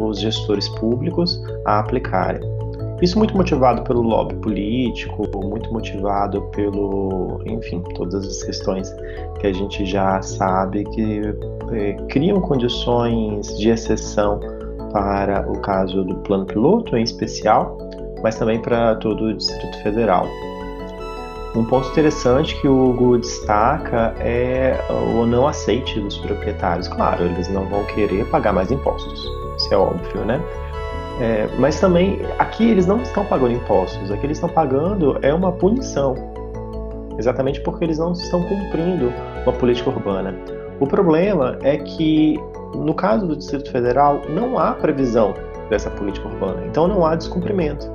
os 0.02 0.20
gestores 0.20 0.68
públicos 0.80 1.42
a 1.66 1.80
aplicarem. 1.80 2.42
Isso 3.02 3.18
muito 3.18 3.36
motivado 3.36 3.82
pelo 3.84 4.02
lobby 4.02 4.36
político, 4.36 5.26
muito 5.42 5.72
motivado 5.72 6.42
pelo, 6.52 7.42
enfim, 7.46 7.82
todas 7.96 8.26
as 8.26 8.44
questões 8.44 8.94
que 9.40 9.48
a 9.48 9.54
gente 9.54 9.86
já 9.86 10.22
sabe 10.22 10.84
que 10.84 11.22
eh, 11.72 11.94
criam 12.10 12.42
condições 12.42 13.58
de 13.58 13.70
exceção 13.70 14.40
para 14.92 15.50
o 15.50 15.60
caso 15.62 16.04
do 16.04 16.16
plano 16.18 16.46
piloto 16.46 16.98
em 16.98 17.04
especial, 17.04 17.78
mas 18.22 18.36
também 18.36 18.60
para 18.60 18.96
todo 18.96 19.26
o 19.26 19.34
Distrito 19.34 19.82
Federal. 19.82 20.28
Um 21.56 21.64
ponto 21.66 21.90
interessante 21.90 22.60
que 22.62 22.68
o 22.68 22.90
Hugo 22.90 23.18
destaca 23.18 24.14
é 24.20 24.78
o 24.90 25.26
não 25.26 25.48
aceite 25.48 26.00
dos 26.00 26.18
proprietários. 26.20 26.88
Claro, 26.88 27.24
eles 27.24 27.48
não 27.50 27.66
vão 27.66 27.84
querer 27.86 28.26
pagar 28.26 28.54
mais 28.54 28.72
impostos, 28.72 29.20
isso 29.58 29.74
é 29.74 29.78
óbvio, 29.78 30.26
né? 30.26 30.40
É, 31.20 31.50
mas 31.58 31.80
também 31.80 32.20
aqui 32.38 32.70
eles 32.70 32.86
não 32.86 33.02
estão 33.02 33.26
pagando 33.26 33.54
impostos, 33.54 34.10
aqui 34.10 34.26
eles 34.26 34.38
estão 34.38 34.50
pagando 34.50 35.20
é 35.22 35.34
uma 35.34 35.52
punição, 35.52 36.16
exatamente 37.18 37.60
porque 37.62 37.84
eles 37.84 37.98
não 37.98 38.14
estão 38.14 38.42
cumprindo 38.44 39.12
uma 39.44 39.52
política 39.52 39.90
urbana. 39.90 40.34
O 40.80 40.88
problema 40.88 41.58
é 41.62 41.78
que 41.78 42.40
no 42.74 42.94
caso 42.94 43.28
do 43.28 43.36
Distrito 43.36 43.70
Federal 43.70 44.22
não 44.30 44.58
há 44.58 44.72
previsão 44.72 45.34
dessa 45.70 45.90
política 45.90 46.28
urbana, 46.28 46.66
então 46.66 46.88
não 46.88 47.06
há 47.06 47.16
descumprimento. 47.16 47.86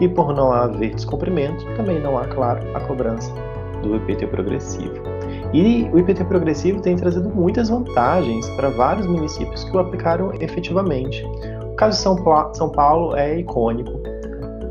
E 0.00 0.08
por 0.08 0.34
não 0.34 0.52
haver 0.52 0.94
descumprimento, 0.94 1.64
também 1.76 2.00
não 2.00 2.18
há, 2.18 2.26
claro, 2.26 2.60
a 2.74 2.80
cobrança 2.80 3.32
do 3.82 3.94
IPT 3.94 4.26
progressivo. 4.26 5.11
E 5.52 5.88
o 5.92 5.98
IPT 5.98 6.24
progressivo 6.24 6.80
tem 6.80 6.96
trazido 6.96 7.28
muitas 7.28 7.68
vantagens 7.68 8.48
para 8.50 8.70
vários 8.70 9.06
municípios 9.06 9.64
que 9.64 9.76
o 9.76 9.80
aplicaram 9.80 10.32
efetivamente. 10.40 11.24
O 11.72 11.76
caso 11.76 11.98
de 11.98 12.02
São, 12.02 12.16
pa 12.16 12.52
São 12.54 12.70
Paulo 12.70 13.14
é 13.16 13.38
icônico. 13.38 13.92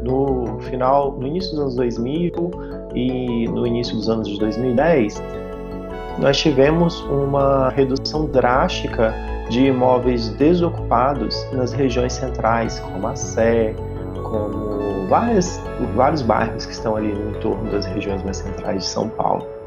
No 0.04 0.60
final, 0.62 1.12
no 1.12 1.28
início 1.28 1.52
dos 1.52 1.60
anos 1.60 1.76
2000 1.76 2.52
e 2.96 3.48
no 3.50 3.68
início 3.68 3.96
dos 3.96 4.10
anos 4.10 4.28
de 4.28 4.40
2010, 4.40 5.22
nós 6.20 6.38
tivemos 6.38 7.02
uma 7.02 7.70
redução 7.70 8.26
drástica 8.26 9.14
de 9.50 9.68
imóveis 9.68 10.30
desocupados 10.30 11.46
nas 11.52 11.74
regiões 11.74 12.14
centrais, 12.14 12.80
como 12.80 13.08
a 13.08 13.16
Sé, 13.16 13.76
como 14.24 15.08
várias, 15.08 15.62
vários 15.96 16.22
bairros 16.22 16.66
que 16.66 16.72
estão 16.72 16.96
ali 16.96 17.14
no 17.14 17.32
entorno 17.32 17.70
das 17.70 17.86
regiões 17.86 18.24
mais 18.24 18.38
centrais 18.38 18.84
de 18.84 18.90
São 18.90 19.10
Paulo. 19.10 19.61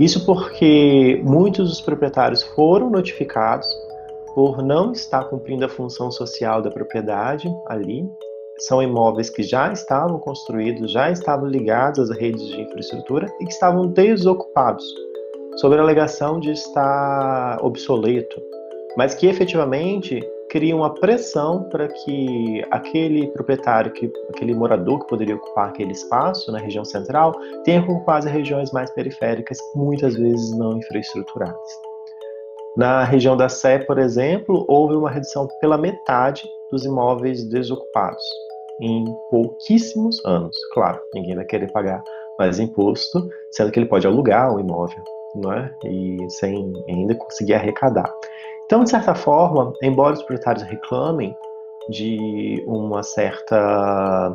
Isso 0.00 0.24
porque 0.24 1.20
muitos 1.22 1.68
dos 1.68 1.80
proprietários 1.80 2.42
foram 2.42 2.90
notificados 2.90 3.66
por 4.34 4.62
não 4.62 4.92
estar 4.92 5.24
cumprindo 5.24 5.64
a 5.64 5.68
função 5.68 6.10
social 6.10 6.62
da 6.62 6.70
propriedade 6.70 7.48
ali. 7.66 8.08
São 8.60 8.82
imóveis 8.82 9.28
que 9.28 9.42
já 9.42 9.72
estavam 9.72 10.18
construídos, 10.18 10.92
já 10.92 11.10
estavam 11.10 11.46
ligados 11.46 12.10
às 12.10 12.16
redes 12.16 12.46
de 12.46 12.60
infraestrutura 12.60 13.26
e 13.40 13.44
que 13.44 13.52
estavam 13.52 13.86
desocupados, 13.88 14.84
sob 15.56 15.76
a 15.76 15.80
alegação 15.80 16.40
de 16.40 16.52
estar 16.52 17.58
obsoleto, 17.62 18.40
mas 18.96 19.14
que 19.14 19.26
efetivamente 19.26 20.20
cria 20.52 20.76
uma 20.76 20.92
pressão 20.92 21.66
para 21.70 21.88
que 21.88 22.62
aquele 22.70 23.26
proprietário, 23.28 23.90
que, 23.90 24.12
aquele 24.28 24.54
morador 24.54 25.00
que 25.00 25.06
poderia 25.06 25.34
ocupar 25.34 25.70
aquele 25.70 25.92
espaço 25.92 26.52
na 26.52 26.58
região 26.58 26.84
central, 26.84 27.32
tenha 27.64 27.82
que 27.82 27.90
ocupar 27.90 28.18
as 28.18 28.26
regiões 28.26 28.70
mais 28.70 28.90
periféricas, 28.90 29.56
muitas 29.74 30.14
vezes 30.14 30.54
não 30.58 30.76
infraestruturadas. 30.76 31.56
Na 32.76 33.02
região 33.02 33.34
da 33.34 33.48
Sé, 33.48 33.78
por 33.78 33.98
exemplo, 33.98 34.66
houve 34.68 34.94
uma 34.94 35.10
redução 35.10 35.48
pela 35.58 35.78
metade 35.78 36.42
dos 36.70 36.84
imóveis 36.84 37.48
desocupados 37.48 38.22
em 38.82 39.06
pouquíssimos 39.30 40.22
anos. 40.26 40.56
Claro, 40.74 41.00
ninguém 41.14 41.34
vai 41.34 41.46
querer 41.46 41.72
pagar 41.72 42.04
mais 42.38 42.58
imposto, 42.58 43.26
sendo 43.52 43.72
que 43.72 43.78
ele 43.78 43.88
pode 43.88 44.06
alugar 44.06 44.54
o 44.54 44.60
imóvel, 44.60 45.02
não 45.34 45.50
é? 45.50 45.74
E 45.86 46.18
sem 46.28 46.70
ainda 46.90 47.14
conseguir 47.14 47.54
arrecadar. 47.54 48.12
Então, 48.72 48.84
de 48.84 48.88
certa 48.88 49.14
forma, 49.14 49.70
embora 49.82 50.14
os 50.14 50.20
proprietários 50.20 50.64
reclamem 50.64 51.36
de 51.90 52.64
uma 52.66 53.02
certa 53.02 54.34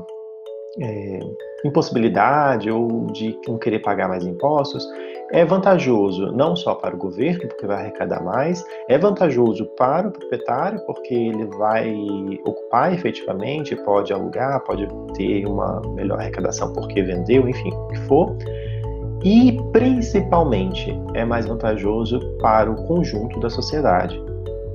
é, 0.80 1.20
impossibilidade 1.66 2.70
ou 2.70 3.08
de 3.08 3.36
não 3.48 3.58
querer 3.58 3.80
pagar 3.80 4.08
mais 4.08 4.24
impostos, 4.24 4.88
é 5.32 5.44
vantajoso 5.44 6.32
não 6.34 6.56
só 6.56 6.76
para 6.76 6.94
o 6.94 7.00
governo, 7.00 7.48
porque 7.48 7.66
vai 7.66 7.78
arrecadar 7.78 8.24
mais, 8.24 8.64
é 8.88 8.96
vantajoso 8.96 9.66
para 9.76 10.08
o 10.08 10.12
proprietário, 10.12 10.86
porque 10.86 11.16
ele 11.16 11.48
vai 11.58 11.96
ocupar 12.46 12.94
efetivamente, 12.94 13.76
pode 13.78 14.14
alugar, 14.14 14.64
pode 14.66 14.88
ter 15.16 15.48
uma 15.48 15.82
melhor 15.96 16.20
arrecadação 16.20 16.72
porque 16.74 17.02
vendeu, 17.02 17.50
enfim, 17.50 17.74
o 17.74 17.88
que 17.88 17.98
for. 18.02 18.38
E 19.24 19.58
principalmente 19.74 20.96
é 21.16 21.26
mais 21.26 21.48
vantajoso 21.48 22.20
para 22.40 22.70
o 22.70 22.76
conjunto 22.86 23.40
da 23.40 23.50
sociedade, 23.50 24.27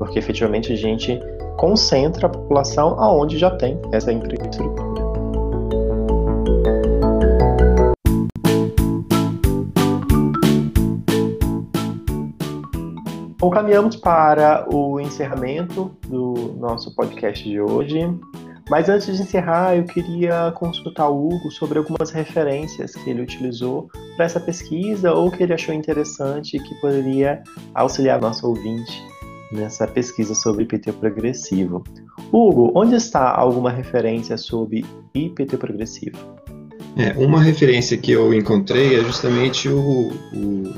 porque 0.03 0.19
efetivamente 0.19 0.73
a 0.73 0.77
gente 0.77 1.17
concentra 1.57 2.27
a 2.27 2.29
população 2.29 2.99
aonde 2.99 3.39
já 3.39 3.53
tem 3.53 3.81
essa 3.93 4.13
infraestrutura. 4.13 4.83
Bom, 13.39 13.51
caminhamos 13.51 13.95
para 13.95 14.67
o 14.75 14.99
encerramento 14.99 15.97
do 16.09 16.57
nosso 16.59 16.93
podcast 16.97 17.49
de 17.49 17.61
hoje. 17.61 18.01
Mas 18.69 18.89
antes 18.89 19.17
de 19.17 19.23
encerrar, 19.23 19.77
eu 19.77 19.85
queria 19.85 20.53
consultar 20.57 21.09
o 21.09 21.29
Hugo 21.29 21.51
sobre 21.53 21.79
algumas 21.79 22.11
referências 22.11 22.93
que 22.95 23.11
ele 23.11 23.23
utilizou 23.23 23.89
para 24.17 24.25
essa 24.25 24.41
pesquisa 24.41 25.13
ou 25.13 25.31
que 25.31 25.45
ele 25.45 25.53
achou 25.53 25.73
interessante 25.73 26.57
e 26.57 26.61
que 26.61 26.75
poderia 26.81 27.43
auxiliar 27.75 28.21
nosso 28.21 28.49
ouvinte 28.49 29.13
nessa 29.53 29.87
pesquisa 29.87 30.35
sobre 30.35 30.65
IPT 30.65 30.93
progressivo. 30.93 31.85
Hugo, 32.33 32.73
onde 32.75 32.95
está 32.95 33.31
alguma 33.31 33.71
referência 33.71 34.37
sobre 34.37 34.85
IPT 35.15 35.57
progressivo? 35.57 36.19
É, 36.97 37.13
uma 37.17 37.41
referência 37.41 37.97
que 37.97 38.13
eu 38.13 38.35
encontrei 38.35 38.99
é 38.99 39.05
justamente 39.05 39.69
o, 39.69 40.11
o 40.35 40.75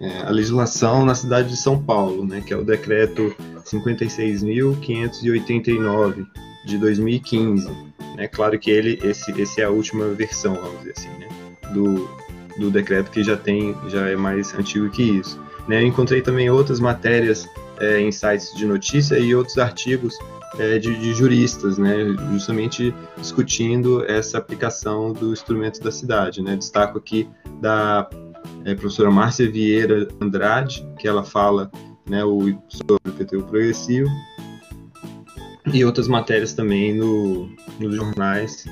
é, 0.00 0.22
a 0.22 0.30
legislação 0.30 1.04
na 1.04 1.14
cidade 1.14 1.50
de 1.50 1.58
São 1.58 1.80
Paulo, 1.80 2.24
né, 2.24 2.40
que 2.40 2.52
é 2.54 2.56
o 2.56 2.64
decreto 2.64 3.36
56.589 3.66 6.26
de 6.64 6.78
2015. 6.78 7.70
É 8.16 8.26
claro 8.26 8.58
que 8.58 8.70
ele, 8.70 8.98
esse, 9.02 9.30
esse 9.38 9.60
é 9.60 9.64
a 9.64 9.70
última 9.70 10.08
versão, 10.08 10.54
vamos 10.54 10.78
dizer 10.78 10.94
assim, 10.96 11.10
né, 11.18 11.28
do, 11.74 12.08
do 12.58 12.70
decreto 12.70 13.10
que 13.10 13.22
já 13.22 13.36
tem, 13.36 13.76
já 13.88 14.08
é 14.08 14.16
mais 14.16 14.54
antigo 14.54 14.88
que 14.88 15.02
isso. 15.02 15.38
Né, 15.68 15.82
eu 15.82 15.86
encontrei 15.86 16.22
também 16.22 16.48
outras 16.48 16.80
matérias 16.80 17.46
é, 17.80 18.00
em 18.00 18.12
sites 18.12 18.54
de 18.54 18.66
notícia 18.66 19.18
e 19.18 19.34
outros 19.34 19.58
artigos 19.58 20.14
é, 20.58 20.78
de, 20.78 20.94
de, 20.98 21.14
juristas, 21.14 21.78
né, 21.78 21.94
justamente 22.32 22.94
discutindo 23.16 24.04
essa 24.04 24.38
aplicação 24.38 25.12
do 25.12 25.32
instrumento 25.32 25.80
da 25.80 25.90
cidade. 25.90 26.42
Né. 26.42 26.56
Destaco 26.56 26.98
aqui 26.98 27.28
da 27.60 28.08
é, 28.64 28.74
professora 28.74 29.10
Márcia 29.10 29.50
Vieira 29.50 30.08
Andrade, 30.20 30.86
que 30.98 31.08
ela 31.08 31.24
fala 31.24 31.70
né, 32.08 32.24
o, 32.24 32.40
sobre 32.68 33.08
o 33.08 33.12
PTU 33.12 33.42
progressivo, 33.44 34.08
e 35.72 35.84
outras 35.84 36.08
matérias 36.08 36.52
também 36.52 36.94
no, 36.94 37.48
nos 37.78 37.94
jornais 37.94 38.64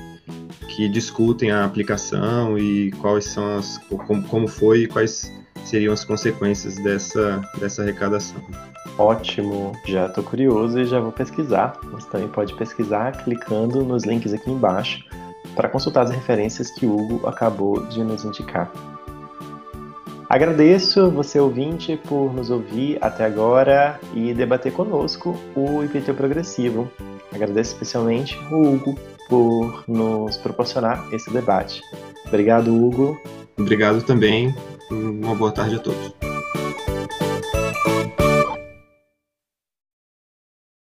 que 0.75 0.89
discutem 0.89 1.51
a 1.51 1.65
aplicação 1.65 2.57
e 2.57 2.91
quais 2.93 3.25
são 3.25 3.57
as 3.57 3.77
como, 3.87 4.23
como 4.23 4.47
foi 4.47 4.83
e 4.83 4.87
quais 4.87 5.31
seriam 5.65 5.93
as 5.93 6.03
consequências 6.03 6.75
dessa, 6.75 7.41
dessa 7.59 7.83
arrecadação. 7.83 8.41
Ótimo, 8.99 9.71
já 9.85 10.07
estou 10.07 10.21
curioso 10.21 10.77
e 10.77 10.85
já 10.85 10.99
vou 10.99 11.13
pesquisar. 11.13 11.79
Você 11.89 12.09
também 12.09 12.27
pode 12.27 12.53
pesquisar 12.55 13.23
clicando 13.23 13.81
nos 13.81 14.03
links 14.03 14.33
aqui 14.33 14.51
embaixo 14.51 15.05
para 15.55 15.69
consultar 15.69 16.03
as 16.03 16.11
referências 16.11 16.69
que 16.69 16.85
o 16.85 16.97
Hugo 16.97 17.25
acabou 17.25 17.85
de 17.85 18.03
nos 18.03 18.25
indicar. 18.25 18.69
Agradeço 20.27 21.09
você, 21.11 21.39
ouvinte, 21.39 21.97
por 22.09 22.33
nos 22.33 22.51
ouvir 22.51 22.97
até 22.99 23.23
agora 23.23 23.97
e 24.13 24.33
debater 24.33 24.73
conosco 24.73 25.33
o 25.55 25.81
IPT 25.81 26.11
progressivo. 26.11 26.91
Agradeço 27.33 27.71
especialmente 27.71 28.37
o 28.51 28.73
Hugo 28.73 28.99
por 29.29 29.85
nos 29.87 30.35
proporcionar 30.35 31.07
esse 31.13 31.31
debate. 31.31 31.81
Obrigado, 32.27 32.75
Hugo. 32.75 33.17
Obrigado 33.57 34.01
também. 34.01 34.53
Uma 34.91 35.35
boa 35.35 35.53
tarde 35.53 35.77
a 35.77 35.79
todos. 35.79 36.18